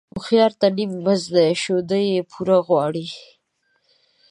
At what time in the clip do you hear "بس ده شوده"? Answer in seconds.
1.05-1.97